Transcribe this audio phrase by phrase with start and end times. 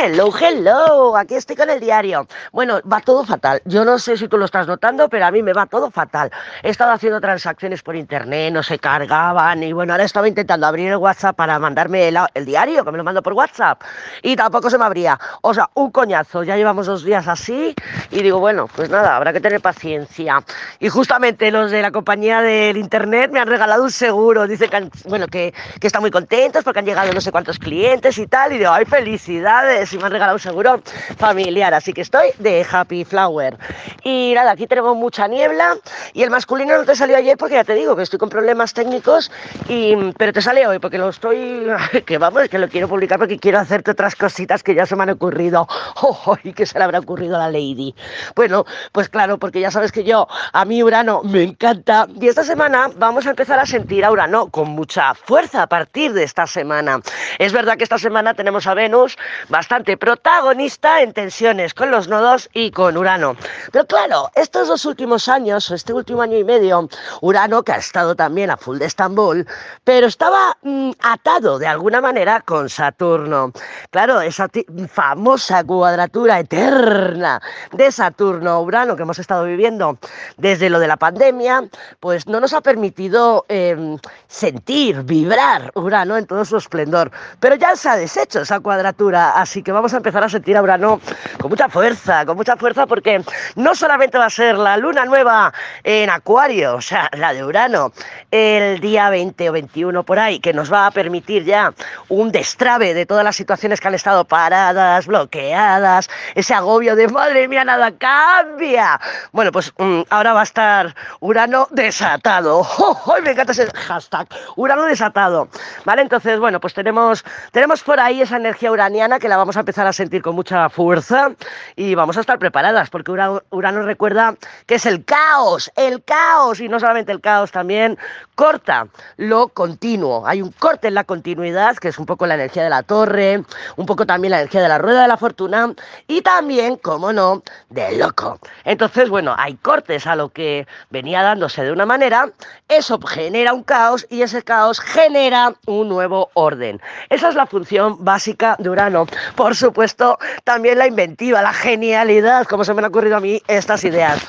[0.00, 2.28] Hello, hello, aquí estoy con el diario.
[2.52, 3.60] Bueno, va todo fatal.
[3.64, 6.30] Yo no sé si tú lo estás notando, pero a mí me va todo fatal.
[6.62, 10.92] He estado haciendo transacciones por internet, no se cargaban y bueno, ahora estaba intentando abrir
[10.92, 13.82] el WhatsApp para mandarme el, diario, que me lo mando por WhatsApp,
[14.22, 15.18] y tampoco se me abría.
[15.42, 16.44] O sea, un coñazo.
[16.44, 17.74] Ya llevamos dos días así
[18.12, 20.44] y digo, bueno, pues nada, habrá que tener paciencia.
[20.78, 24.46] Y justamente los de la compañía del internet me han regalado un seguro.
[24.46, 25.52] Dicen que, bueno, que
[25.82, 28.52] están muy contentos porque han llegado no sé cuántos clientes y tal.
[28.52, 30.80] Y digo, ay, felicidades y me han regalado un seguro
[31.16, 33.56] familiar, así que estoy de Happy Flower.
[34.02, 35.76] Y nada, aquí tenemos mucha niebla
[36.12, 38.74] y el masculino no te salió ayer porque ya te digo que estoy con problemas
[38.74, 39.30] técnicos,
[39.68, 41.66] y, pero te sale hoy porque lo estoy,
[42.06, 45.04] que vamos, que lo quiero publicar porque quiero hacerte otras cositas que ya se me
[45.04, 45.66] han ocurrido.
[46.00, 47.94] Oh, ¿Y qué se le habrá ocurrido a la Lady?
[48.36, 52.44] Bueno, pues claro, porque ya sabes que yo, a mí Urano me encanta y esta
[52.44, 56.46] semana vamos a empezar a sentir a Urano con mucha fuerza a partir de esta
[56.46, 57.00] semana.
[57.38, 59.16] Es verdad que esta semana tenemos a Venus
[59.48, 63.36] bastante protagonista en tensiones con los nodos y con Urano.
[63.72, 66.88] Pero claro, estos dos últimos años, o este último año y medio,
[67.20, 69.46] Urano, que ha estado también a full de Estambul,
[69.84, 73.52] pero estaba mm, atado de alguna manera con Saturno.
[73.90, 74.48] Claro, esa
[74.90, 77.40] famosa cuadratura eterna
[77.72, 79.98] de Saturno-Urano que hemos estado viviendo
[80.36, 81.68] desde lo de la pandemia,
[82.00, 87.10] pues no nos ha permitido eh, sentir, vibrar Urano en todo su esplendor.
[87.40, 90.62] Pero ya se ha deshecho esa cuadratura Así que vamos a empezar a sentir a
[90.62, 91.00] Urano
[91.38, 93.22] con mucha fuerza, con mucha fuerza, porque
[93.56, 95.52] no solamente va a ser la luna nueva
[95.84, 97.92] en Acuario, o sea, la de Urano,
[98.30, 101.72] el día 20 o 21 por ahí, que nos va a permitir ya
[102.08, 107.48] un destrave de todas las situaciones que han estado paradas, bloqueadas, ese agobio de madre
[107.48, 109.00] mía, nada cambia.
[109.32, 112.60] Bueno, pues mm, ahora va a estar Urano desatado.
[112.78, 114.26] ¡Oh, me encanta ese hashtag!
[114.56, 115.48] Urano desatado.
[115.84, 116.02] ¿Vale?
[116.02, 119.86] Entonces, bueno, pues tenemos, tenemos por ahí esa energía uraniana que la vamos a empezar
[119.86, 121.32] a sentir con mucha fuerza
[121.76, 124.34] y vamos a estar preparadas, porque Urano recuerda
[124.66, 127.98] que es el caos, el caos, y no solamente el caos, también
[128.34, 130.26] corta lo continuo.
[130.26, 133.42] Hay un corte en la continuidad, que es un poco la energía de la torre,
[133.76, 135.72] un poco también la energía de la rueda de la fortuna,
[136.06, 138.38] y también, como no, del loco.
[138.64, 142.30] Entonces, bueno, hay cortes a lo que venía dándose de una manera,
[142.68, 146.80] eso genera un caos y ese caos genera un nuevo orden.
[147.08, 149.06] Esa es la función básica de Urano.
[149.38, 153.84] Por supuesto, también la inventiva, la genialidad, como se me han ocurrido a mí estas
[153.84, 154.20] ideas.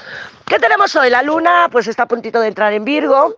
[0.46, 1.10] ¿Qué tenemos hoy?
[1.10, 3.36] La luna pues está a puntito de entrar en Virgo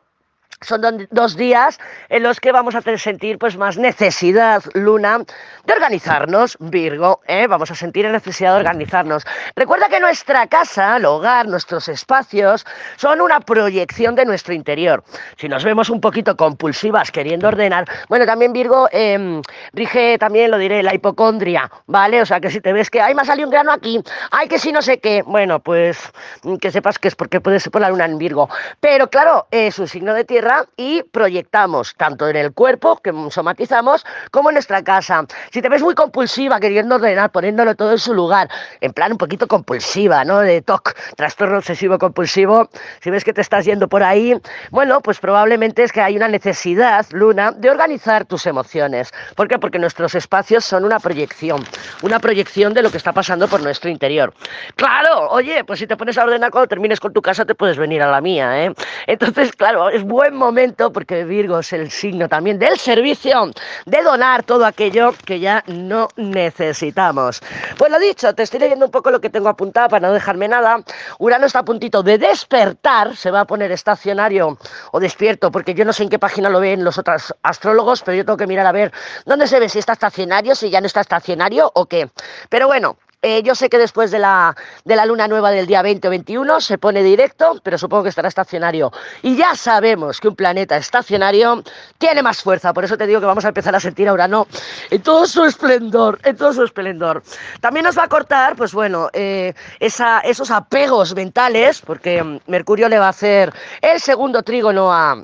[0.62, 1.80] son dos días
[2.10, 5.20] en los que vamos a sentir pues más necesidad, Luna,
[5.66, 7.48] de organizarnos, Virgo, ¿eh?
[7.48, 9.24] vamos a sentir la necesidad de organizarnos.
[9.56, 12.66] Recuerda que nuestra casa, el hogar, nuestros espacios,
[12.98, 15.04] son una proyección de nuestro interior.
[15.38, 19.42] Si nos vemos un poquito compulsivas queriendo ordenar, bueno, también Virgo em,
[19.74, 22.22] rige también, lo diré, la hipocondria, ¿vale?
[22.22, 24.48] O sea, que si te ves que, ay, me ha salido un grano aquí, ay,
[24.48, 26.12] que si no sé qué, bueno, pues
[26.60, 28.48] que sepas que es porque puede ser por la luna en Virgo.
[28.80, 34.06] Pero claro, es un signo de tierra y proyectamos tanto en el cuerpo, que somatizamos,
[34.32, 35.26] como en nuestra casa.
[35.52, 38.50] Si te ves muy compulsiva, queriendo ordenar, poniéndolo todo en su lugar,
[38.82, 40.40] en plan un poquito compulsiva, ¿no?
[40.40, 42.70] De TOC, trastorno obsesivo compulsivo,
[43.02, 44.40] si ves que te estás yendo por ahí,
[44.70, 49.12] bueno, pues probablemente es que hay una necesidad, Luna, de organizar tus emociones.
[49.36, 49.60] ¿Por qué?
[49.60, 51.64] Porque nuestros espacios son una proyección,
[52.02, 54.34] una proyección de lo que está pasando por nuestro interior.
[54.76, 57.78] Claro, oye, pues si te pones a ordenar cuando termines con tu casa, te puedes
[57.78, 58.74] venir a la mía, ¿eh?
[59.08, 63.52] Entonces, claro, es buen momento, porque Virgo es el signo también del servicio,
[63.86, 67.42] de donar todo aquello que ya no necesitamos.
[67.78, 70.48] Pues lo dicho, te estoy leyendo un poco lo que tengo apuntado para no dejarme
[70.48, 70.84] nada.
[71.20, 74.58] Urano está a puntito de despertar, se va a poner estacionario
[74.92, 78.18] o despierto, porque yo no sé en qué página lo ven los otros astrólogos, pero
[78.18, 78.92] yo tengo que mirar a ver
[79.26, 82.10] dónde se ve, si está estacionario, si ya no está estacionario o qué.
[82.50, 85.82] Pero bueno, eh, yo sé que después de la, de la luna nueva del día
[85.82, 88.92] 20 o 21 se pone directo, pero supongo que estará estacionario.
[89.22, 91.64] Y ya sabemos que un planeta estacionario
[91.98, 94.48] tiene más fuerza, por eso te digo que vamos a empezar a sentir a Urano
[94.90, 97.24] en todo su esplendor, en todo su esplendor.
[97.60, 102.98] También nos va a cortar, pues bueno, eh, esos apegos mentales, porque mm, Mercurio le
[102.98, 105.24] va a hacer el segundo trígono a,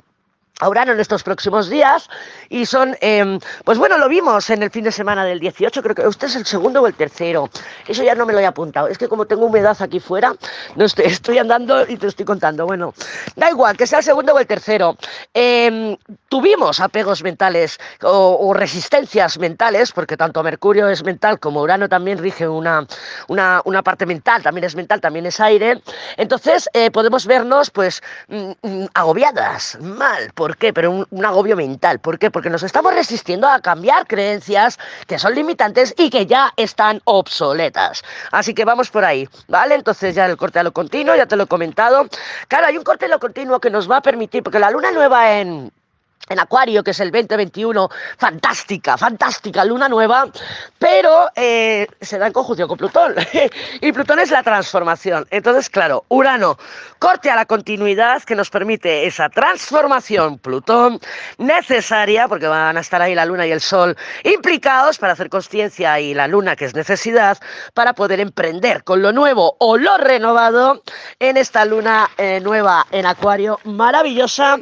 [0.60, 2.08] Ahora en estos próximos días
[2.48, 5.94] y son, em, pues bueno, lo vimos en el fin de semana del 18, creo
[5.94, 7.48] que usted es el segundo o el tercero,
[7.86, 10.34] eso ya no me lo he apuntado, es que como tengo humedad aquí fuera,
[10.74, 12.92] no estoy, estoy andando y te estoy contando, bueno,
[13.36, 14.96] da igual, que sea el segundo o el tercero,
[15.32, 15.96] em,
[16.28, 22.48] tuvimos apegos mentales o, resistencias mentales, porque tanto Mercurio es mental como Urano también rige
[22.48, 22.84] una,
[23.28, 25.80] una, una parte mental, también es mental, también es aire,
[26.16, 30.72] entonces eh, podemos vernos pues mm, mm, agobiadas, mal, por ¿Por qué?
[30.72, 31.98] Pero un, agobio mental.
[31.98, 32.30] ¿Por qué?
[32.30, 38.02] Porque nos estamos resistiendo a cambiar creencias que son limitantes y que ya están obsoletas.
[38.32, 39.74] Así que vamos por ahí, ¿vale?
[39.74, 42.08] Entonces ya el corte a lo continuo, ya te lo he comentado.
[42.48, 44.90] Claro, hay un corte a lo continuo que nos va a permitir, porque la luna
[44.90, 45.70] nueva en
[46.28, 47.88] en Acuario, que es el 2021,
[48.18, 50.26] fantástica, fantástica, luna nueva,
[50.78, 53.14] pero eh, se da en conjunción con Plutón.
[53.80, 55.26] y Plutón es la transformación.
[55.30, 56.58] Entonces, claro, Urano,
[56.98, 61.00] corte a la continuidad que nos permite esa transformación Plutón
[61.38, 65.98] necesaria, porque van a estar ahí la luna y el sol implicados para hacer conciencia
[66.00, 67.38] y la luna, que es necesidad,
[67.74, 70.82] para poder emprender con lo nuevo o lo renovado
[71.18, 74.58] en esta luna eh, nueva en Acuario, maravillosa,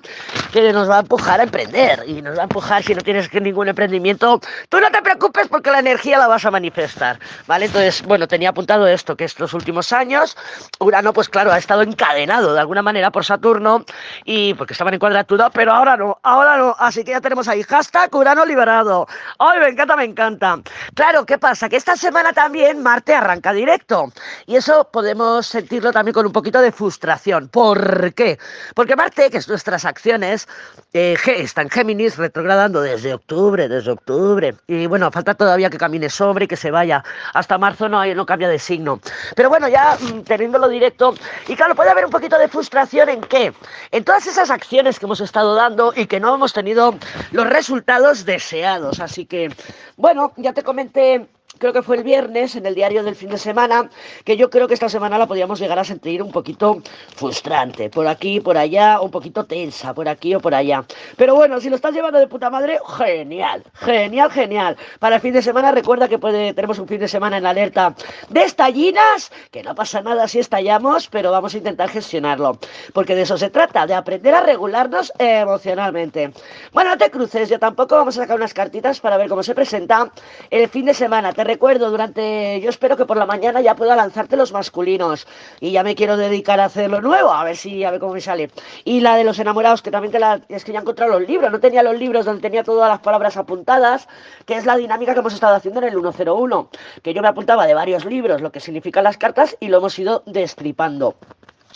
[0.53, 3.33] que nos va a empujar a emprender y nos va a empujar si no tienes
[3.33, 4.41] ningún emprendimiento.
[4.69, 7.67] Tú no te preocupes porque la energía la vas a manifestar, ¿vale?
[7.67, 10.37] Entonces, bueno, tenía apuntado esto, que estos últimos años,
[10.81, 13.85] Urano, pues claro, ha estado encadenado de alguna manera por Saturno
[14.25, 16.77] y porque estaban en cuadratura, pero ahora no, ahora no.
[16.79, 19.07] Así que ya tenemos ahí, hashtag Urano liberado.
[19.39, 20.61] ¡Ay, me encanta, me encanta!
[20.95, 21.69] Claro, ¿qué pasa?
[21.69, 24.13] Que esta semana también Marte arranca directo
[24.47, 27.49] y eso podemos sentirlo también con un poquito de frustración.
[27.49, 28.39] ¿Por qué?
[28.75, 30.49] Porque Marte, que es nuestras acciones,
[30.93, 34.55] eh, está en Géminis retrogradando desde octubre, desde octubre.
[34.67, 37.05] Y bueno, falta todavía que camine sobre y que se vaya.
[37.35, 39.01] Hasta marzo no, no cambia de signo.
[39.35, 41.15] Pero bueno, ya mm, teniéndolo directo.
[41.49, 43.53] Y claro, puede haber un poquito de frustración en qué?
[43.91, 46.95] En todas esas acciones que hemos estado dando y que no hemos tenido
[47.33, 49.01] los resultados deseados.
[49.01, 49.51] Así que,
[49.97, 51.27] bueno, ya te comenté
[51.59, 53.91] creo que fue el viernes, en el diario del fin de semana,
[54.25, 56.83] que yo creo que esta semana la podíamos llegar a sentir un poquito
[57.15, 60.85] frustrante, por aquí, por allá, un poquito tensa, por aquí o por allá.
[61.17, 64.77] Pero bueno, si lo estás llevando de puta madre, genial, genial, genial.
[64.99, 67.95] Para el fin de semana, recuerda que puede, tenemos un fin de semana en alerta
[68.29, 72.59] de estallinas, que no pasa nada si estallamos, pero vamos a intentar gestionarlo,
[72.93, 76.33] porque de eso se trata, de aprender a regularnos emocionalmente.
[76.73, 79.55] Bueno, no te cruces, yo tampoco vamos a sacar unas cartitas para ver cómo se
[79.55, 80.11] presenta
[80.51, 84.37] el fin de semana recuerdo durante, yo espero que por la mañana ya pueda lanzarte
[84.37, 85.27] los masculinos.
[85.61, 88.15] Y ya me quiero dedicar a hacer lo nuevo, a ver si, a ver cómo
[88.15, 88.51] me sale.
[88.85, 91.29] Y la de los enamorados, que también te la, es que ya he encontrado los
[91.29, 94.09] libros, no tenía los libros donde tenía todas las palabras apuntadas,
[94.45, 96.71] que es la dinámica que hemos estado haciendo en el 101,
[97.03, 99.99] que yo me apuntaba de varios libros lo que significan las cartas y lo hemos
[99.99, 101.15] ido destripando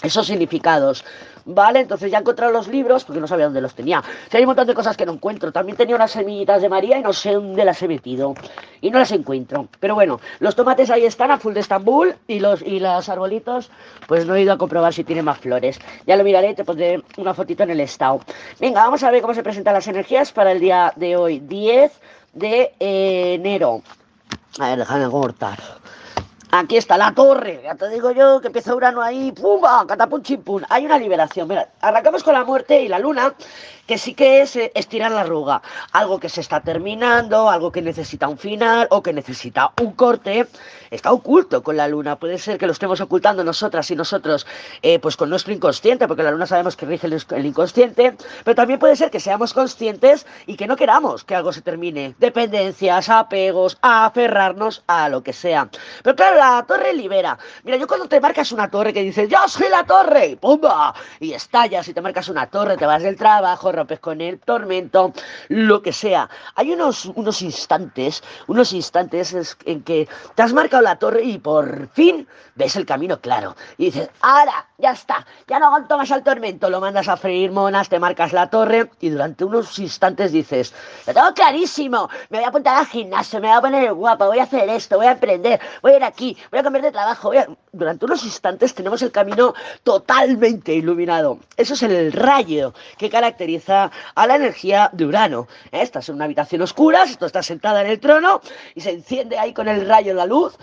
[0.03, 1.05] esos significados.
[1.47, 1.81] ¿Vale?
[1.81, 4.03] Entonces ya he encontrado los libros porque no sabía dónde los tenía.
[4.33, 5.51] Hay un montón de cosas que no encuentro.
[5.53, 8.35] También tenía unas semillitas de María y no sé dónde las he metido.
[8.81, 9.67] Y no las encuentro.
[9.81, 13.71] Pero bueno, los tomates ahí están a full de Estambul y los, y los arbolitos,
[14.07, 15.81] pues no he ido a comprobar si tienen más flores.
[16.07, 18.21] Ya lo miraré, te pondré una fotito en el estado.
[18.61, 21.93] Venga, vamos a ver cómo se presentan las energías para el día de hoy, 10
[22.35, 23.83] de enero.
[24.59, 25.59] A ver, déjame cortar.
[26.53, 29.87] Aquí está la torre, ya te digo yo que empieza Urano ahí, ¡pumba!
[29.87, 30.63] Catapum chimpum.
[30.69, 31.47] Hay una liberación.
[31.47, 33.35] Mira, arrancamos con la muerte y la luna,
[33.87, 35.63] que sí que es eh, estirar la arruga.
[35.93, 40.49] Algo que se está terminando, algo que necesita un final o que necesita un corte.
[40.91, 42.17] Está oculto con la luna.
[42.17, 44.45] Puede ser que lo estemos ocultando nosotras y nosotros,
[44.83, 48.17] eh, pues con nuestro inconsciente, porque la luna sabemos que rige el inconsciente.
[48.45, 52.17] Pero también puede ser que seamos conscientes y que no queramos que algo se termine.
[52.19, 55.69] Dependencias, apegos, aferrarnos a lo que sea.
[56.03, 57.39] Pero claro, la torre libera.
[57.65, 60.95] Mira, yo cuando te marcas una torre que dices, yo soy la torre, y ¡pumba!
[61.19, 65.13] Y estallas y te marcas una torre, te vas del trabajo, rompes con el tormento,
[65.49, 66.29] lo que sea.
[66.55, 71.89] Hay unos, unos instantes, unos instantes en que te has marcado la torre y por
[71.91, 73.57] fin ves el camino claro.
[73.77, 76.71] Y dices, ahora, ya está, ya no aguanto más al tormento.
[76.71, 80.75] Lo mandas a freír monas, te marcas la torre y durante unos instantes dices,
[81.07, 84.39] lo tengo clarísimo, me voy a apuntar al gimnasio, me voy a poner guapa, voy
[84.39, 87.33] a hacer esto, voy a emprender, voy a ir aquí, voy a cambiar de trabajo.
[87.73, 91.39] Durante unos instantes tenemos el camino totalmente iluminado.
[91.57, 95.49] Eso es el rayo que caracteriza a la energía de Urano.
[95.71, 98.41] Estás en una habitación oscura, tú estás sentada en el trono
[98.75, 100.57] y se enciende ahí con el rayo la luz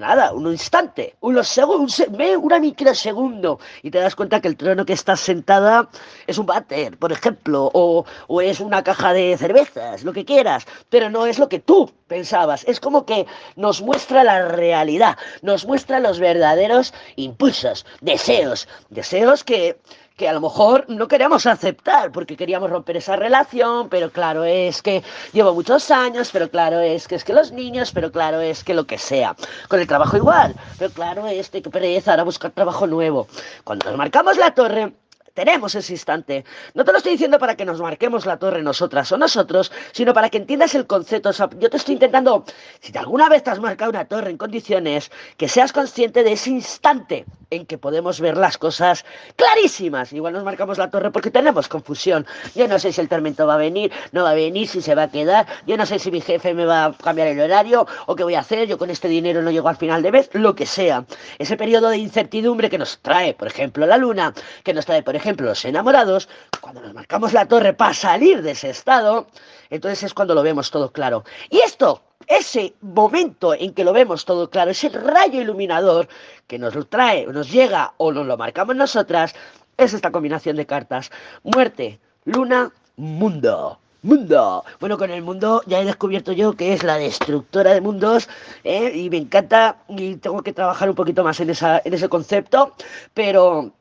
[0.00, 2.02] nada, un instante, unos segundos,
[2.40, 5.88] una microsegundo, y te das cuenta que el trono que estás sentada
[6.26, 10.66] es un váter, por ejemplo, o, o, es una caja de cervezas, lo que quieras,
[10.88, 12.64] pero no es lo que tú pensabas.
[12.64, 19.78] Es como que nos muestra la realidad, nos muestra los verdaderos impulsos, deseos, deseos que
[20.16, 24.82] que a lo mejor no queríamos aceptar porque queríamos romper esa relación, pero claro es
[24.82, 25.02] que
[25.32, 28.74] llevo muchos años, pero claro es que es que los niños, pero claro es que
[28.74, 29.36] lo que sea.
[29.68, 33.26] Con el trabajo igual, pero claro es que pereza ahora buscar trabajo nuevo.
[33.64, 34.92] Cuando nos marcamos la torre,
[35.34, 36.44] tenemos ese instante.
[36.74, 40.12] No te lo estoy diciendo para que nos marquemos la torre nosotras o nosotros, sino
[40.12, 41.30] para que entiendas el concepto.
[41.58, 42.44] yo te estoy intentando,
[42.80, 46.50] si alguna vez te has marcado una torre en condiciones, que seas consciente de ese
[46.50, 49.04] instante en que podemos ver las cosas
[49.36, 50.12] clarísimas.
[50.12, 52.26] Igual nos marcamos la torre porque tenemos confusión.
[52.54, 54.94] Yo no sé si el tormento va a venir, no va a venir, si se
[54.94, 55.46] va a quedar.
[55.66, 58.34] Yo no sé si mi jefe me va a cambiar el horario o qué voy
[58.34, 58.66] a hacer.
[58.68, 61.04] Yo con este dinero no llego al final de mes, lo que sea.
[61.38, 64.32] Ese periodo de incertidumbre que nos trae, por ejemplo, la luna,
[64.64, 66.28] que nos trae, por ejemplo, los enamorados,
[66.60, 69.26] cuando nos marcamos la torre para salir de ese estado,
[69.70, 71.24] entonces es cuando lo vemos todo claro.
[71.50, 76.08] Y esto ese momento en que lo vemos todo claro, ese rayo iluminador
[76.46, 79.34] que nos lo trae, nos llega o nos lo marcamos nosotras,
[79.76, 81.10] es esta combinación de cartas.
[81.42, 83.78] Muerte, luna, mundo.
[84.04, 84.64] Mundo.
[84.80, 88.28] Bueno, con el mundo ya he descubierto yo que es la destructora de mundos
[88.64, 88.90] ¿eh?
[88.96, 92.74] y me encanta y tengo que trabajar un poquito más en, esa, en ese concepto,
[93.14, 93.72] pero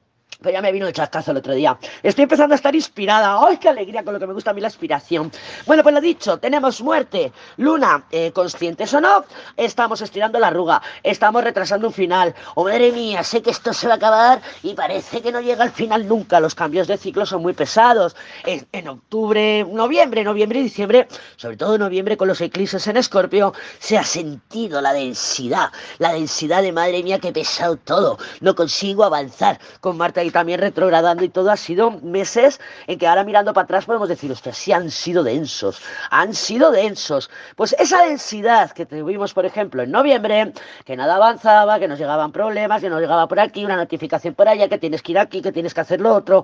[0.42, 1.78] pero ya me vino el chascazo el otro día.
[2.02, 3.38] Estoy empezando a estar inspirada.
[3.48, 5.32] ¡Ay, qué alegría con lo que me gusta a mí la inspiración!
[5.66, 7.32] Bueno, pues lo dicho, tenemos muerte.
[7.58, 10.82] Luna, eh, conscientes o no, estamos estirando la arruga.
[11.04, 12.34] Estamos retrasando un final.
[12.56, 13.24] ¡Oh, madre mía!
[13.24, 16.40] Sé que esto se va a acabar y parece que no llega al final nunca.
[16.40, 18.16] Los cambios de ciclo son muy pesados.
[18.46, 23.54] En, en octubre, noviembre, noviembre y diciembre, sobre todo noviembre con los eclipses en Escorpio,
[23.80, 25.70] se ha sentido la densidad.
[26.00, 28.18] La densidad de madre mía, que pesado todo.
[28.40, 33.08] No consigo avanzar con Marta y también retrogradando y todo, ha sido meses en que
[33.08, 37.30] ahora mirando para atrás podemos decir, ustedes sí han sido densos, han sido densos.
[37.56, 40.54] Pues esa densidad que tuvimos, por ejemplo, en noviembre,
[40.86, 44.48] que nada avanzaba, que nos llegaban problemas, que nos llegaba por aquí, una notificación por
[44.48, 46.44] allá, que tienes que ir aquí, que tienes que hacer lo otro.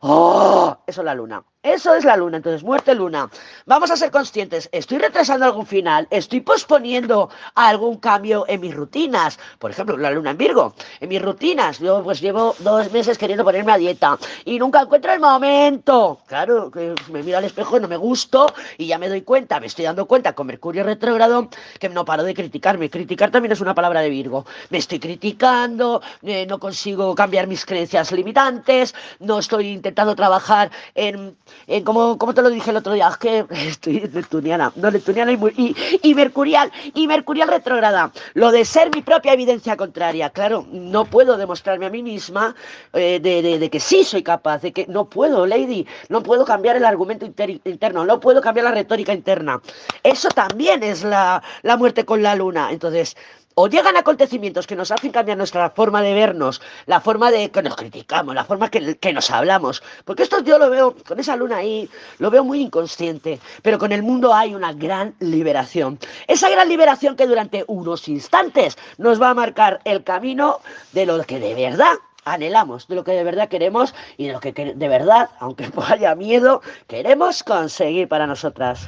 [0.00, 0.76] ¡Oh!
[0.86, 1.42] Eso es la luna.
[1.66, 3.28] Eso es la luna, entonces muerte luna.
[3.64, 9.36] Vamos a ser conscientes, estoy retrasando algún final, estoy posponiendo algún cambio en mis rutinas.
[9.58, 11.80] Por ejemplo, la luna en Virgo, en mis rutinas.
[11.80, 16.20] Yo pues llevo dos meses queriendo ponerme a dieta y nunca encuentro el momento.
[16.28, 18.46] Claro, que me miro al espejo no me gusto
[18.78, 21.48] y ya me doy cuenta, me estoy dando cuenta con Mercurio retrógrado
[21.80, 22.90] que no paro de criticarme.
[22.90, 24.46] Criticar también es una palabra de Virgo.
[24.70, 31.36] Me estoy criticando, eh, no consigo cambiar mis creencias limitantes, no estoy intentando trabajar en
[31.66, 35.32] eh, como, como te lo dije el otro día, es que estoy neptuniana, no neptuniana
[35.32, 38.12] y, y, mercurial, y mercurial retrógrada.
[38.34, 42.54] Lo de ser mi propia evidencia contraria, claro, no puedo demostrarme a mí misma
[42.92, 46.76] eh, de, de, que sí soy capaz, de que no puedo, Lady, no puedo cambiar
[46.76, 49.60] el argumento interno, no puedo cambiar la retórica interna.
[50.02, 52.70] Eso también es la, la muerte con la luna.
[52.70, 53.16] Entonces,
[53.58, 57.62] o llegan acontecimientos que nos hacen cambiar nuestra forma de vernos, la forma de que
[57.62, 59.82] nos criticamos, la forma que, que, nos hablamos.
[60.04, 63.92] Porque esto yo lo veo, con esa luna ahí, lo veo muy inconsciente, pero con
[63.92, 65.98] el mundo hay una gran liberación.
[66.26, 70.58] Esa gran liberación que durante unos instantes nos va a marcar el camino
[70.92, 71.94] de lo que de verdad
[72.26, 76.14] anhelamos, de lo que de verdad queremos y de lo que de verdad, aunque haya
[76.14, 78.84] miedo, queremos conseguir para nosotras.